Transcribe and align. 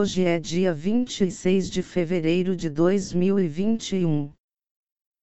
Hoje 0.00 0.24
é 0.24 0.40
dia 0.40 0.72
26 0.72 1.68
de 1.68 1.82
fevereiro 1.82 2.56
de 2.56 2.70
2021. 2.70 4.32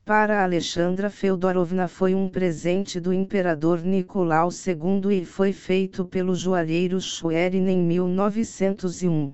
Para 0.05 0.43
Alexandra 0.43 1.09
Feodorovna 1.09 1.87
foi 1.87 2.13
um 2.13 2.27
presente 2.27 2.99
do 2.99 3.13
imperador 3.13 3.81
Nicolau 3.81 4.49
II 4.49 5.21
e 5.21 5.25
foi 5.25 5.53
feito 5.53 6.03
pelo 6.03 6.35
joalheiro 6.35 6.99
Schwerin 6.99 7.69
em 7.69 7.77
1901. 7.77 9.33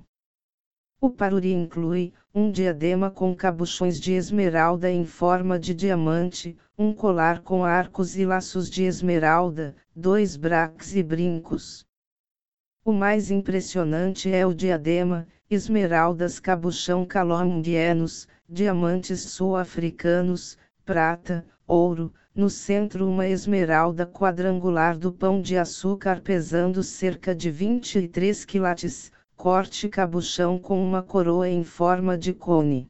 O 1.00 1.10
paruri 1.10 1.52
inclui 1.52 2.12
um 2.32 2.52
diadema 2.52 3.10
com 3.10 3.34
cabuchões 3.34 4.00
de 4.00 4.12
esmeralda 4.12 4.88
em 4.88 5.04
forma 5.04 5.58
de 5.58 5.74
diamante, 5.74 6.56
um 6.78 6.92
colar 6.92 7.40
com 7.42 7.64
arcos 7.64 8.16
e 8.16 8.24
laços 8.24 8.70
de 8.70 8.84
esmeralda, 8.84 9.74
dois 9.92 10.36
braques 10.36 10.94
e 10.94 11.02
brincos. 11.02 11.84
O 12.84 12.92
mais 12.92 13.28
impressionante 13.28 14.32
é 14.32 14.46
o 14.46 14.54
diadema, 14.54 15.26
esmeraldas 15.50 16.38
cabuchão 16.38 17.04
calombianos, 17.04 18.28
diamantes 18.48 19.22
sul-africanos, 19.22 20.56
prata, 20.84 21.44
ouro, 21.66 22.14
no 22.32 22.48
centro 22.48 23.08
uma 23.08 23.26
esmeralda 23.26 24.06
quadrangular 24.06 24.96
do 24.96 25.12
pão 25.12 25.42
de 25.42 25.56
açúcar 25.56 26.20
pesando 26.20 26.84
cerca 26.84 27.34
de 27.34 27.50
23 27.50 28.44
quilates, 28.44 29.10
corte 29.34 29.88
cabuchão 29.88 30.56
com 30.56 30.80
uma 30.80 31.02
coroa 31.02 31.48
em 31.48 31.64
forma 31.64 32.16
de 32.16 32.32
cone. 32.32 32.88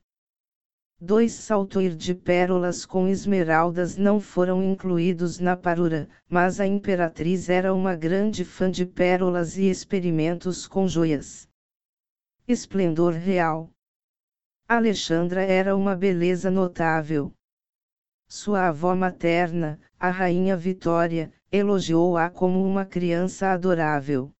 Dois 1.00 1.32
saltoir 1.32 1.96
de 1.96 2.14
pérolas 2.14 2.84
com 2.84 3.08
esmeraldas 3.08 3.96
não 3.96 4.20
foram 4.20 4.62
incluídos 4.62 5.38
na 5.38 5.56
parura, 5.56 6.10
mas 6.28 6.60
a 6.60 6.66
imperatriz 6.66 7.48
era 7.48 7.72
uma 7.72 7.96
grande 7.96 8.44
fã 8.44 8.70
de 8.70 8.84
pérolas 8.84 9.56
e 9.56 9.70
experimentos 9.70 10.66
com 10.66 10.86
joias. 10.86 11.48
Esplendor 12.50 13.12
real. 13.12 13.70
Alexandra 14.66 15.40
era 15.40 15.76
uma 15.76 15.94
beleza 15.94 16.50
notável. 16.50 17.32
Sua 18.28 18.66
avó 18.66 18.92
materna, 18.96 19.78
a 20.00 20.10
rainha 20.10 20.56
Vitória, 20.56 21.32
elogiou-a 21.52 22.28
como 22.28 22.64
uma 22.66 22.84
criança 22.84 23.52
adorável. 23.52 24.32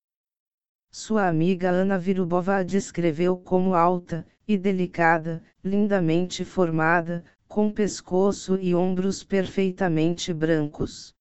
Sua 0.91 1.29
amiga 1.29 1.71
Ana 1.71 1.97
Virubova 1.97 2.57
a 2.57 2.63
descreveu 2.65 3.37
como 3.37 3.75
alta 3.75 4.27
e 4.45 4.59
delicada, 4.59 5.41
lindamente 5.63 6.45
formada, 6.45 7.25
com 7.47 7.71
pescoço 7.71 8.57
e 8.57 8.75
ombros 8.75 9.23
perfeitamente 9.23 10.35
brancos. 10.35 11.15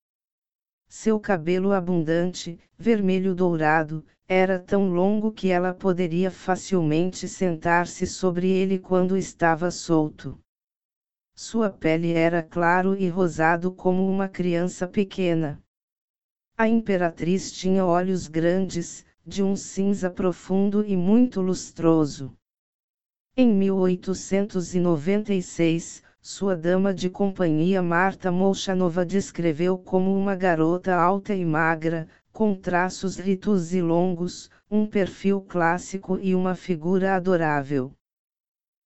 Seu 0.87 1.19
cabelo 1.19 1.71
abundante, 1.71 2.59
vermelho 2.79 3.35
dourado, 3.35 4.03
era 4.31 4.59
tão 4.59 4.93
longo 4.93 5.31
que 5.31 5.49
ela 5.49 5.73
poderia 5.73 6.29
facilmente 6.29 7.27
sentar-se 7.27 8.05
sobre 8.05 8.47
ele 8.47 8.77
quando 8.77 9.17
estava 9.17 9.71
solto. 9.71 10.37
Sua 11.35 11.67
pele 11.67 12.13
era 12.13 12.43
claro 12.43 12.95
e 12.95 13.09
rosado 13.09 13.71
como 13.71 14.07
uma 14.07 14.29
criança 14.29 14.87
pequena. 14.87 15.59
A 16.55 16.67
imperatriz 16.67 17.51
tinha 17.51 17.83
olhos 17.83 18.27
grandes, 18.27 19.03
de 19.25 19.41
um 19.41 19.55
cinza 19.55 20.11
profundo 20.11 20.85
e 20.85 20.95
muito 20.95 21.41
lustroso. 21.41 22.31
Em 23.35 23.51
1896, 23.51 26.03
sua 26.21 26.55
dama 26.55 26.93
de 26.93 27.09
companhia 27.09 27.81
Marta 27.81 28.31
Molchanova 28.31 29.03
descreveu 29.03 29.75
como 29.75 30.15
uma 30.15 30.35
garota 30.35 30.93
alta 30.93 31.33
e 31.33 31.43
magra, 31.43 32.07
com 32.39 32.55
traços 32.55 33.17
ritos 33.17 33.73
e 33.73 33.81
longos, 33.81 34.49
um 34.71 34.85
perfil 34.87 35.41
clássico 35.41 36.17
e 36.21 36.33
uma 36.33 36.55
figura 36.55 37.13
adorável 37.17 37.91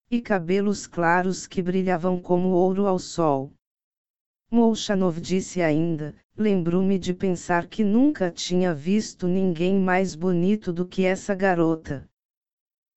e 0.10 0.20
cabelos 0.20 0.88
claros 0.88 1.46
que 1.46 1.62
brilhavam 1.62 2.20
como 2.20 2.50
ouro 2.50 2.88
ao 2.88 2.98
sol. 2.98 3.54
Molchanov 4.50 5.22
disse 5.22 5.62
ainda: 5.62 6.16
Lembro-me 6.36 6.98
de 6.98 7.14
pensar 7.14 7.68
que 7.68 7.84
nunca 7.84 8.32
tinha 8.32 8.74
visto 8.74 9.28
ninguém 9.28 9.80
mais 9.80 10.16
bonito 10.16 10.74
do 10.74 10.84
que 10.84 11.06
essa 11.06 11.36
garota. 11.36 12.10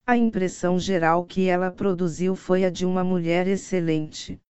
A 0.07 0.17
impressão 0.17 0.79
geral 0.79 1.27
que 1.27 1.49
ela 1.49 1.71
produziu 1.71 2.35
foi 2.35 2.65
a 2.65 2.71
de 2.71 2.87
uma 2.87 3.05
mulher 3.05 3.47
excelente. 3.47 4.41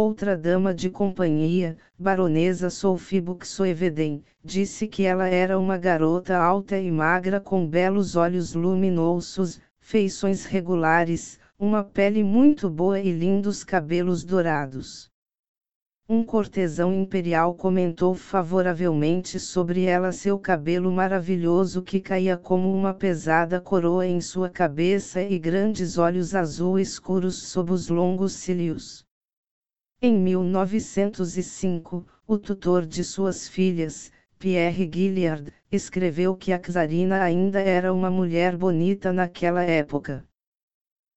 Outra 0.00 0.36
dama 0.36 0.72
de 0.72 0.90
companhia, 0.90 1.76
baronesa 1.98 2.70
Sophie 2.70 3.20
Buxoeveden, 3.20 4.22
disse 4.44 4.86
que 4.86 5.02
ela 5.02 5.26
era 5.26 5.58
uma 5.58 5.76
garota 5.76 6.38
alta 6.38 6.78
e 6.78 6.88
magra 6.88 7.40
com 7.40 7.66
belos 7.66 8.14
olhos 8.14 8.54
luminosos, 8.54 9.60
feições 9.80 10.44
regulares, 10.44 11.40
uma 11.58 11.82
pele 11.82 12.22
muito 12.22 12.70
boa 12.70 13.00
e 13.00 13.10
lindos 13.10 13.64
cabelos 13.64 14.22
dourados. 14.22 15.10
Um 16.08 16.22
cortesão 16.22 16.94
imperial 16.94 17.56
comentou 17.56 18.14
favoravelmente 18.14 19.40
sobre 19.40 19.82
ela 19.82 20.12
seu 20.12 20.38
cabelo 20.38 20.92
maravilhoso 20.92 21.82
que 21.82 21.98
caía 21.98 22.36
como 22.36 22.72
uma 22.72 22.94
pesada 22.94 23.60
coroa 23.60 24.06
em 24.06 24.20
sua 24.20 24.48
cabeça 24.48 25.20
e 25.20 25.36
grandes 25.40 25.98
olhos 25.98 26.36
azul 26.36 26.78
escuros 26.78 27.34
sob 27.48 27.72
os 27.72 27.88
longos 27.88 28.34
cílios. 28.34 29.07
Em 30.00 30.16
1905, 30.16 32.06
o 32.24 32.38
tutor 32.38 32.86
de 32.86 33.02
suas 33.02 33.48
filhas, 33.48 34.12
Pierre 34.38 34.88
Gilliard, 34.88 35.52
escreveu 35.72 36.36
que 36.36 36.52
a 36.52 36.58
czarina 36.60 37.20
ainda 37.20 37.58
era 37.60 37.92
uma 37.92 38.08
mulher 38.08 38.56
bonita 38.56 39.12
naquela 39.12 39.64
época. 39.64 40.24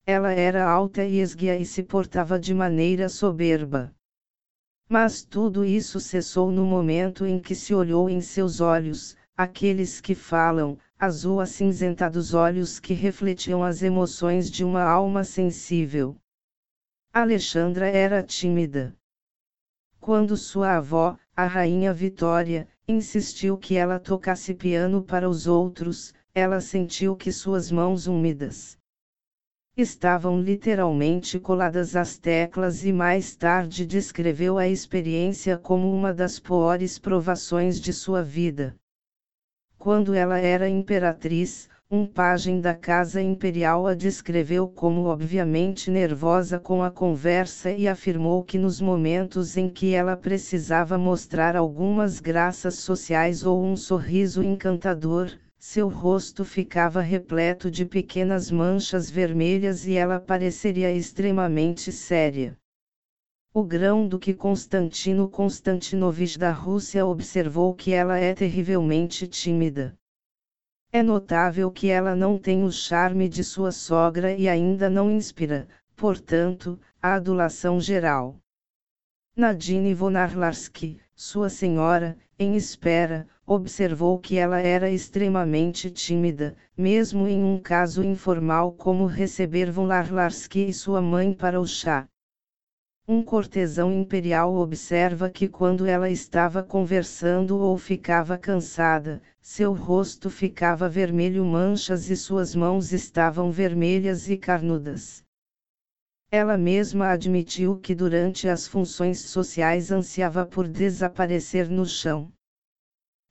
Ela 0.04 0.32
era 0.32 0.68
alta 0.68 1.06
e 1.06 1.20
esguia 1.20 1.56
e 1.60 1.64
se 1.64 1.84
portava 1.84 2.40
de 2.40 2.56
maneira 2.56 3.08
soberba. 3.08 3.94
Mas 4.90 5.24
tudo 5.24 5.64
isso 5.64 6.00
cessou 6.00 6.52
no 6.52 6.66
momento 6.66 7.24
em 7.24 7.40
que 7.40 7.54
se 7.54 7.76
olhou 7.76 8.10
em 8.10 8.20
seus 8.20 8.60
olhos, 8.62 9.16
aqueles 9.38 10.02
que 10.02 10.16
falam, 10.16 10.76
azul 10.98 11.40
acinzentados 11.40 12.34
olhos 12.34 12.80
que 12.80 12.96
refletiam 12.96 13.64
as 13.64 13.84
emoções 13.84 14.50
de 14.50 14.64
uma 14.66 14.82
alma 14.82 15.24
sensível. 15.24 16.18
Alexandra 17.14 17.90
era 17.90 18.24
tímida. 18.24 18.96
Quando 20.00 20.38
sua 20.38 20.78
avó, 20.78 21.18
a 21.36 21.46
rainha 21.46 21.94
Vitória, 21.94 22.70
insistiu 22.88 23.58
que 23.58 23.76
ela 23.76 24.00
tocasse 24.00 24.54
piano 24.54 25.04
para 25.04 25.28
os 25.28 25.46
outros, 25.46 26.14
ela 26.34 26.62
sentiu 26.62 27.18
que 27.18 27.30
suas 27.30 27.70
mãos 27.70 28.08
úmidas 28.08 28.78
estavam 29.76 30.40
literalmente 30.42 31.38
coladas 31.38 31.98
às 31.98 32.18
teclas 32.18 32.86
e 32.86 32.94
mais 32.94 33.36
tarde 33.36 33.86
descreveu 33.86 34.58
a 34.58 34.70
experiência 34.70 35.58
como 35.58 35.94
uma 35.94 36.14
das 36.14 36.40
piores 36.40 36.98
provações 36.98 37.82
de 37.82 37.92
sua 37.92 38.24
vida. 38.24 38.74
Quando 39.78 40.14
ela 40.14 40.40
era 40.40 40.70
imperatriz, 40.70 41.68
um 41.94 42.06
pajem 42.06 42.62
da 42.62 42.74
casa 42.74 43.22
imperial 43.22 43.86
a 43.86 43.94
descreveu 43.94 44.66
como 44.66 45.08
obviamente 45.08 45.92
nervosa 45.92 46.58
com 46.58 46.82
a 46.82 46.90
conversa 46.90 47.70
e 47.70 47.86
afirmou 47.86 48.46
que 48.46 48.58
nos 48.58 48.80
momentos 48.80 49.58
em 49.58 49.68
que 49.68 49.94
ela 49.94 50.16
precisava 50.16 50.98
mostrar 50.98 51.54
algumas 51.54 52.22
graças 52.22 52.76
sociais 52.76 53.46
ou 53.46 53.62
um 53.62 53.76
sorriso 53.76 54.42
encantador, 54.42 55.38
seu 55.60 55.90
rosto 55.90 56.46
ficava 56.46 57.02
repleto 57.02 57.70
de 57.70 57.86
pequenas 57.86 58.50
manchas 58.50 59.10
vermelhas 59.10 59.86
e 59.86 59.96
ela 59.96 60.18
pareceria 60.18 60.94
extremamente 60.94 61.92
séria. 61.92 62.58
O 63.54 63.66
grão-duque 63.66 64.34
Constantino 64.34 65.28
Konstantinovich 65.28 66.40
da 66.40 66.54
Rússia 66.54 67.06
observou 67.06 67.76
que 67.76 67.92
ela 67.92 68.18
é 68.18 68.34
terrivelmente 68.34 69.28
tímida. 69.28 69.94
É 70.94 71.02
notável 71.02 71.72
que 71.72 71.88
ela 71.88 72.14
não 72.18 72.38
tem 72.38 72.66
o 72.66 72.72
charme 72.72 73.30
de 73.30 73.46
sua 73.46 73.72
sogra 73.72 74.34
e 74.34 74.50
ainda 74.50 74.90
não 74.90 75.10
inspira, 75.10 75.66
portanto, 75.96 76.78
a 77.02 77.14
adulação 77.14 77.80
geral. 77.80 78.36
Nadine 79.34 79.94
Vonarlarski, 79.94 81.00
sua 81.16 81.50
senhora, 81.50 82.18
em 82.38 82.58
espera, 82.58 83.26
observou 83.46 84.20
que 84.20 84.38
ela 84.38 84.60
era 84.60 84.90
extremamente 84.90 85.90
tímida, 85.90 86.58
mesmo 86.78 87.26
em 87.26 87.42
um 87.42 87.58
caso 87.58 88.04
informal 88.04 88.74
como 88.74 89.06
receber 89.06 89.72
Vonarlarski 89.72 90.68
e 90.68 90.74
sua 90.74 91.02
mãe 91.02 91.34
para 91.34 91.62
o 91.62 91.66
chá. 91.66 92.06
Um 93.14 93.22
cortesão 93.22 93.92
imperial 93.92 94.56
observa 94.56 95.30
que 95.30 95.50
quando 95.50 95.86
ela 95.86 96.10
estava 96.10 96.64
conversando 96.64 97.60
ou 97.60 97.78
ficava 97.78 98.38
cansada, 98.38 99.22
seu 99.42 99.74
rosto 99.74 100.30
ficava 100.30 100.88
vermelho 100.88 101.44
manchas 101.44 102.10
e 102.10 102.16
suas 102.16 102.56
mãos 102.56 102.94
estavam 102.94 103.52
vermelhas 103.52 104.30
e 104.30 104.38
carnudas. 104.38 105.26
Ela 106.32 106.58
mesma 106.58 107.10
admitiu 107.10 107.76
que 107.76 107.94
durante 107.94 108.48
as 108.48 108.66
funções 108.66 109.20
sociais 109.20 109.92
ansiava 109.92 110.46
por 110.46 110.66
desaparecer 110.66 111.70
no 111.70 111.86
chão. 111.86 112.32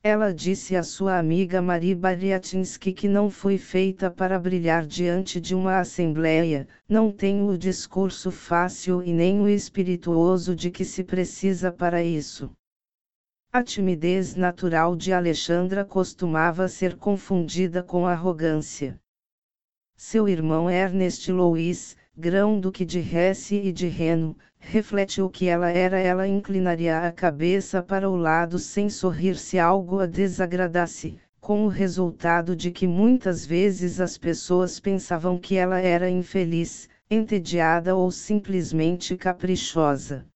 Ela 0.03 0.33
disse 0.33 0.75
à 0.75 0.83
sua 0.83 1.19
amiga 1.19 1.61
Marie 1.61 1.95
Bariatinsky 1.95 2.91
que 2.91 3.07
não 3.07 3.29
foi 3.29 3.59
feita 3.59 4.11
para 4.11 4.39
brilhar 4.39 4.87
diante 4.87 5.39
de 5.39 5.55
uma 5.55 5.79
assembleia, 5.79 6.67
não 6.89 7.13
tem 7.13 7.47
o 7.47 7.59
discurso 7.59 8.31
fácil 8.31 9.03
e 9.03 9.13
nem 9.13 9.43
o 9.43 9.49
espirituoso 9.49 10.57
de 10.57 10.71
que 10.71 10.87
se 10.87 11.05
precisa 11.05 11.71
para 11.71 12.03
isso. 12.03 12.51
A 13.53 13.63
timidez 13.63 14.35
natural 14.35 14.97
de 14.97 15.13
Alexandra 15.13 15.85
costumava 15.85 16.67
ser 16.67 16.97
confundida 16.97 17.83
com 17.83 18.07
arrogância. 18.07 18.99
Seu 19.95 20.27
irmão 20.27 20.71
Ernest 20.71 21.31
Louis, 21.31 21.95
grão-duque 22.21 22.85
de 22.85 22.99
Hesse 22.99 23.57
e 23.57 23.73
de 23.73 23.89
Reno, 23.89 24.37
refletiu 24.59 25.31
que 25.31 25.47
ela 25.49 25.71
era 25.71 25.99
ela 25.99 26.29
inclinaria 26.29 27.01
a 27.01 27.11
cabeça 27.11 27.83
para 27.83 28.11
o 28.11 28.15
lado 28.15 28.59
sem 28.59 28.91
sorrir 28.91 29.37
se 29.37 29.59
algo 29.59 30.01
a 30.01 30.07
desagradasse, 30.07 31.17
com 31.41 31.65
o 31.65 31.69
resultado 31.69 32.55
de 32.55 32.71
que 32.71 32.87
muitas 32.87 33.47
vezes 33.47 33.99
as 34.01 34.19
pessoas 34.19 34.79
pensavam 34.79 35.39
que 35.39 35.57
ela 35.57 35.81
era 35.81 36.11
infeliz, 36.11 36.91
entediada 37.11 37.97
ou 37.97 38.11
simplesmente 38.11 39.17
caprichosa. 39.17 40.27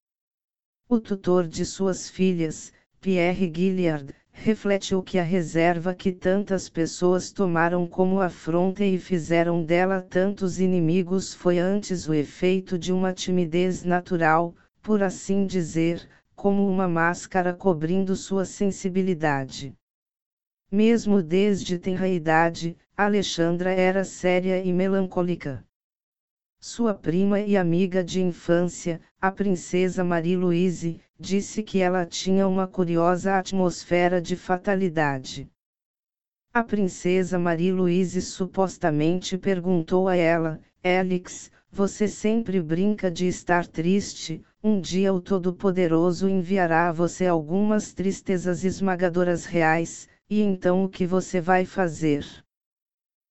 O 0.88 0.98
tutor 0.98 1.46
de 1.46 1.66
suas 1.66 2.08
filhas, 2.08 2.72
Pierre 2.98 3.52
Gilliard, 3.54 4.14
refletiu 4.36 5.02
que 5.02 5.18
a 5.18 5.22
reserva 5.22 5.94
que 5.94 6.12
tantas 6.12 6.68
pessoas 6.68 7.30
tomaram 7.30 7.86
como 7.86 8.20
afronta 8.20 8.84
e 8.84 8.98
fizeram 8.98 9.64
dela 9.64 10.02
tantos 10.02 10.60
inimigos 10.60 11.32
foi 11.32 11.58
antes 11.58 12.08
o 12.08 12.12
efeito 12.12 12.76
de 12.76 12.92
uma 12.92 13.12
timidez 13.12 13.84
natural, 13.84 14.54
por 14.82 15.02
assim 15.02 15.46
dizer, 15.46 16.06
como 16.34 16.68
uma 16.68 16.86
máscara 16.86 17.54
cobrindo 17.54 18.14
sua 18.14 18.44
sensibilidade. 18.44 19.72
Mesmo 20.70 21.22
desde 21.22 21.78
tenra 21.78 22.08
idade, 22.08 22.76
Alexandra 22.96 23.72
era 23.72 24.04
séria 24.04 24.62
e 24.62 24.72
melancólica. 24.72 25.64
Sua 26.66 26.94
prima 26.94 27.40
e 27.40 27.58
amiga 27.58 28.02
de 28.02 28.22
infância, 28.22 28.98
a 29.20 29.30
princesa 29.30 30.02
Marie-Louise, 30.02 30.98
disse 31.20 31.62
que 31.62 31.78
ela 31.78 32.06
tinha 32.06 32.48
uma 32.48 32.66
curiosa 32.66 33.36
atmosfera 33.36 34.18
de 34.18 34.34
fatalidade. 34.34 35.46
A 36.54 36.64
princesa 36.64 37.38
Marie-Louise 37.38 38.22
supostamente 38.22 39.36
perguntou 39.36 40.08
a 40.08 40.16
ela: 40.16 40.58
Alex, 40.82 41.50
você 41.70 42.08
sempre 42.08 42.62
brinca 42.62 43.10
de 43.10 43.26
estar 43.26 43.66
triste, 43.66 44.42
um 44.62 44.80
dia 44.80 45.12
o 45.12 45.20
Todo-Poderoso 45.20 46.30
enviará 46.30 46.88
a 46.88 46.92
você 46.92 47.26
algumas 47.26 47.92
tristezas 47.92 48.64
esmagadoras 48.64 49.44
reais, 49.44 50.08
e 50.30 50.40
então 50.40 50.82
o 50.82 50.88
que 50.88 51.06
você 51.06 51.42
vai 51.42 51.66
fazer? 51.66 52.24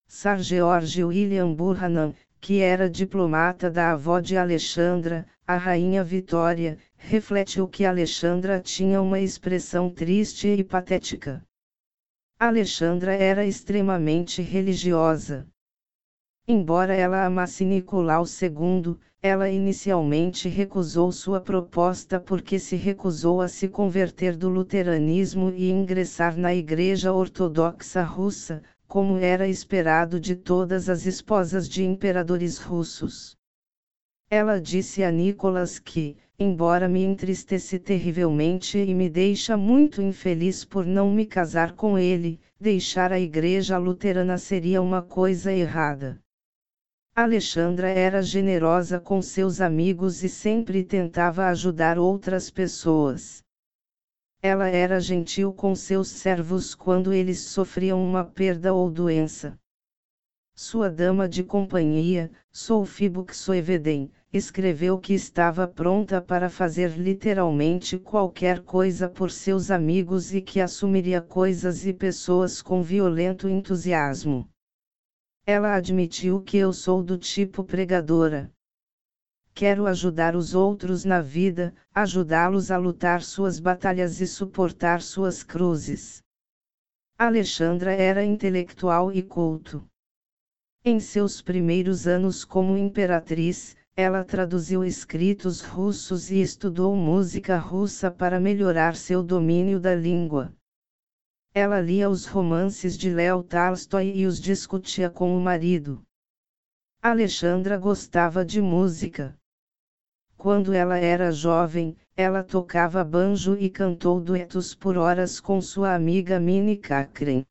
Sir 0.06 0.38
George 0.38 1.02
William 1.02 1.52
Burhanan, 1.52 2.14
que 2.44 2.60
era 2.60 2.90
diplomata 2.90 3.70
da 3.70 3.92
avó 3.92 4.20
de 4.20 4.36
Alexandra, 4.36 5.26
a 5.46 5.56
rainha 5.56 6.04
Vitória, 6.04 6.76
refletiu 6.94 7.66
que 7.66 7.86
Alexandra 7.86 8.60
tinha 8.60 9.00
uma 9.00 9.18
expressão 9.18 9.88
triste 9.88 10.48
e 10.48 10.62
patética. 10.62 11.42
Alexandra 12.38 13.14
era 13.14 13.46
extremamente 13.46 14.42
religiosa. 14.42 15.46
Embora 16.46 16.94
ela 16.94 17.24
amasse 17.24 17.64
Nicolau 17.64 18.24
II, 18.26 18.98
ela 19.22 19.48
inicialmente 19.48 20.46
recusou 20.46 21.10
sua 21.12 21.40
proposta 21.40 22.20
porque 22.20 22.58
se 22.58 22.76
recusou 22.76 23.40
a 23.40 23.48
se 23.48 23.68
converter 23.68 24.36
do 24.36 24.50
luteranismo 24.50 25.48
e 25.48 25.70
ingressar 25.70 26.36
na 26.36 26.54
Igreja 26.54 27.10
Ortodoxa 27.10 28.02
Russa, 28.02 28.62
como 28.88 29.18
era 29.18 29.46
esperado 29.46 30.18
de 30.18 30.34
todas 30.34 30.88
as 30.88 31.06
esposas 31.06 31.68
de 31.68 31.84
imperadores 31.84 32.58
russos. 32.58 33.36
Ela 34.30 34.60
disse 34.60 35.04
a 35.04 35.10
Nicolas 35.10 35.78
que, 35.78 36.16
embora 36.38 36.88
me 36.88 37.04
entristece 37.04 37.78
terrivelmente 37.78 38.78
e 38.78 38.94
me 38.94 39.08
deixa 39.08 39.56
muito 39.56 40.02
infeliz 40.02 40.64
por 40.64 40.84
não 40.84 41.12
me 41.12 41.26
casar 41.26 41.72
com 41.72 41.98
ele, 41.98 42.40
deixar 42.58 43.12
a 43.12 43.20
igreja 43.20 43.78
luterana 43.78 44.38
seria 44.38 44.80
uma 44.80 45.02
coisa 45.02 45.52
errada. 45.52 46.18
Alexandra 47.14 47.88
era 47.88 48.22
generosa 48.22 48.98
com 48.98 49.22
seus 49.22 49.60
amigos 49.60 50.24
e 50.24 50.28
sempre 50.28 50.82
tentava 50.82 51.46
ajudar 51.46 51.96
outras 51.96 52.50
pessoas. 52.50 53.43
Ela 54.46 54.68
era 54.68 55.00
gentil 55.00 55.54
com 55.54 55.74
seus 55.74 56.06
servos 56.08 56.74
quando 56.74 57.14
eles 57.14 57.38
sofriam 57.40 58.04
uma 58.04 58.22
perda 58.22 58.74
ou 58.74 58.90
doença. 58.90 59.58
Sua 60.54 60.90
dama 60.90 61.26
de 61.26 61.42
companhia, 61.42 62.30
Sophie 62.52 63.08
Buxoeveden, 63.08 64.12
escreveu 64.30 64.98
que 64.98 65.14
estava 65.14 65.66
pronta 65.66 66.20
para 66.20 66.50
fazer 66.50 66.90
literalmente 66.90 67.98
qualquer 67.98 68.60
coisa 68.60 69.08
por 69.08 69.30
seus 69.30 69.70
amigos 69.70 70.34
e 70.34 70.42
que 70.42 70.60
assumiria 70.60 71.22
coisas 71.22 71.86
e 71.86 71.94
pessoas 71.94 72.60
com 72.60 72.82
violento 72.82 73.48
entusiasmo. 73.48 74.46
Ela 75.46 75.74
admitiu 75.74 76.42
que 76.42 76.58
eu 76.58 76.70
sou 76.70 77.02
do 77.02 77.16
tipo 77.16 77.64
pregadora. 77.64 78.52
Quero 79.56 79.86
ajudar 79.86 80.34
os 80.34 80.52
outros 80.52 81.04
na 81.04 81.20
vida, 81.20 81.72
ajudá-los 81.94 82.72
a 82.72 82.76
lutar 82.76 83.22
suas 83.22 83.60
batalhas 83.60 84.20
e 84.20 84.26
suportar 84.26 85.00
suas 85.00 85.44
cruzes. 85.44 86.20
Alexandra 87.16 87.92
era 87.92 88.24
intelectual 88.24 89.12
e 89.12 89.22
culto. 89.22 89.88
Em 90.84 90.98
seus 90.98 91.40
primeiros 91.40 92.08
anos 92.08 92.44
como 92.44 92.76
imperatriz, 92.76 93.76
ela 93.94 94.24
traduziu 94.24 94.84
escritos 94.84 95.60
russos 95.60 96.32
e 96.32 96.40
estudou 96.40 96.96
música 96.96 97.56
russa 97.56 98.10
para 98.10 98.40
melhorar 98.40 98.96
seu 98.96 99.22
domínio 99.22 99.78
da 99.78 99.94
língua. 99.94 100.52
Ela 101.54 101.80
lia 101.80 102.10
os 102.10 102.26
romances 102.26 102.98
de 102.98 103.08
Leo 103.08 103.44
Tolstói 103.44 104.12
e 104.16 104.26
os 104.26 104.40
discutia 104.40 105.08
com 105.08 105.36
o 105.36 105.40
marido. 105.40 106.02
Alexandra 107.00 107.78
gostava 107.78 108.44
de 108.44 108.60
música. 108.60 109.38
Quando 110.44 110.74
ela 110.74 110.98
era 110.98 111.32
jovem, 111.32 111.96
ela 112.14 112.44
tocava 112.44 113.02
banjo 113.02 113.56
e 113.56 113.70
cantou 113.70 114.20
duetos 114.20 114.74
por 114.74 114.98
horas 114.98 115.40
com 115.40 115.58
sua 115.58 115.94
amiga 115.94 116.38
Minnie 116.38 116.76
Cochrane. 116.76 117.46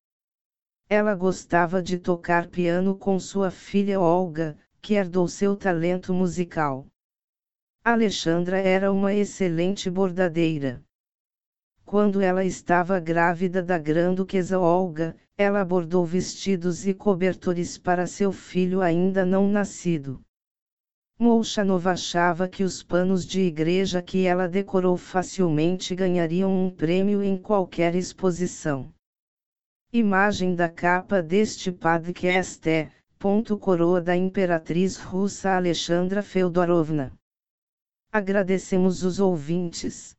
Ela 0.88 1.15
gostava 1.15 1.81
de 1.81 1.97
tocar 1.97 2.45
piano 2.45 2.95
com 2.95 3.19
sua 3.19 3.50
filha 3.50 4.00
Olga, 4.00 4.55
que 4.79 4.93
herdou 4.93 5.27
seu 5.27 5.55
talento 5.55 6.13
musical. 6.13 6.85
Alexandra 7.83 8.59
era 8.59 8.91
uma 8.91 9.12
excelente 9.12 9.89
bordadeira. 9.89 10.79
Quando 11.83 12.21
ela 12.21 12.45
estava 12.45 13.00
grávida 13.00 13.63
da 13.63 13.79
grã-duquesa 13.79 14.59
Olga, 14.59 15.15
ela 15.35 15.65
bordou 15.65 16.05
vestidos 16.05 16.85
e 16.85 16.93
cobertores 16.93 17.75
para 17.75 18.05
seu 18.05 18.31
filho 18.31 18.81
ainda 18.81 19.25
não 19.25 19.47
nascido. 19.47 20.23
Molchanov 21.20 21.88
achava 21.88 22.50
que 22.50 22.63
os 22.63 22.82
panos 22.82 23.25
de 23.25 23.41
igreja 23.41 24.01
que 24.01 24.25
ela 24.25 24.48
decorou 24.48 24.98
facilmente 24.98 25.96
ganhariam 25.96 26.51
um 26.51 26.70
prêmio 26.70 27.24
em 27.24 27.38
qualquer 27.38 27.96
exposição. 27.96 28.93
Imagem 29.91 30.55
da 30.55 30.67
capa 30.67 31.22
deste 31.22 31.72
podcast 31.72 32.67
é, 32.67 32.91
ponto 33.20 33.58
coroa 33.58 34.01
da 34.01 34.17
imperatriz 34.17 34.98
russa 34.98 35.55
Alexandra 35.55 36.24
Feodorovna. 36.24 37.13
Agradecemos 38.12 39.03
os 39.03 39.20
ouvintes. 39.20 40.15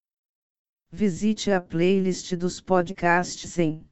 Visite 0.92 1.50
a 1.50 1.60
playlist 1.60 2.34
dos 2.36 2.60
podcasts 2.60 3.58
em 3.58 3.84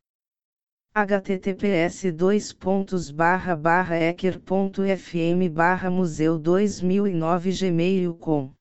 https 0.94 2.12
dois 2.14 2.52
pontos 2.52 3.10
barra 3.10 3.56
barra 3.56 3.96
ecker.fm 3.96 5.48
barra 5.50 5.90
museu 5.90 6.38
2009 6.38 7.50
gmail 7.50 8.14
com 8.14 8.52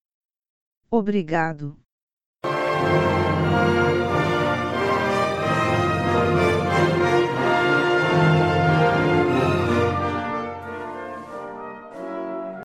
Obrigado. 0.90 1.81